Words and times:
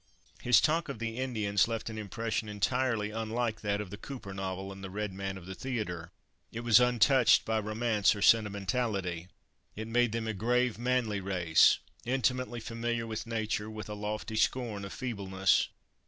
His 0.41 0.59
talk 0.59 0.89
of 0.89 0.97
the 0.97 1.17
Indians 1.17 1.67
left 1.67 1.87
an 1.87 1.99
impression 1.99 2.49
entirely 2.49 3.11
unlike 3.11 3.61
that 3.61 3.79
of 3.79 3.91
the 3.91 3.99
Cooper 4.01 4.33
novel 4.33 4.71
and 4.71 4.83
the 4.83 4.89
red 4.89 5.13
man 5.13 5.37
of 5.37 5.45
the 5.45 5.53
theatre. 5.53 6.11
It 6.51 6.61
was 6.61 6.79
untouched 6.79 7.45
by 7.45 7.59
romance 7.59 8.15
or 8.15 8.23
sentimentality. 8.23 9.27
It 9.75 9.87
made 9.87 10.11
them 10.11 10.27
a 10.27 10.33
grave, 10.33 10.79
manly 10.79 11.19
race, 11.19 11.77
intimately 12.03 12.59
familiar 12.59 13.05
with 13.05 13.27
nature, 13.27 13.69
with 13.69 13.89
a 13.89 13.93
lofty 13.93 14.37
scorn 14.37 14.85
of 14.85 14.91
feebleness. 14.91 15.67